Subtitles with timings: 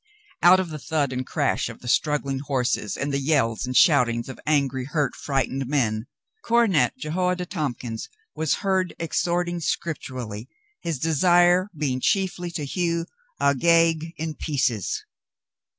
[0.41, 4.29] Out of the thud and crash of the struggling horses and the yells and shoutings
[4.29, 6.07] of angry, hurt, fright ened men.
[6.43, 10.49] Cornet Jehoiada Tompkins was heard ex horting scripturally,
[10.81, 13.05] his desire being chiefly to hew
[13.39, 15.05] Agag in pieces.